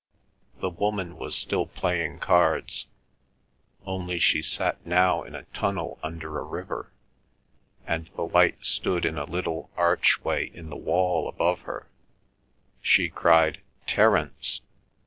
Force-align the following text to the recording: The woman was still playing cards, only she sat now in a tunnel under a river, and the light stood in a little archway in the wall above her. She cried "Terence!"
The 0.61 0.69
woman 0.71 1.15
was 1.15 1.35
still 1.35 1.67
playing 1.67 2.17
cards, 2.17 2.87
only 3.85 4.17
she 4.17 4.41
sat 4.41 4.83
now 4.83 5.21
in 5.21 5.35
a 5.35 5.43
tunnel 5.53 5.99
under 6.01 6.39
a 6.39 6.43
river, 6.43 6.91
and 7.85 8.07
the 8.15 8.23
light 8.23 8.65
stood 8.65 9.05
in 9.05 9.19
a 9.19 9.25
little 9.25 9.69
archway 9.77 10.47
in 10.47 10.71
the 10.71 10.75
wall 10.75 11.29
above 11.29 11.59
her. 11.69 11.87
She 12.81 13.09
cried 13.09 13.61
"Terence!" 13.85 14.61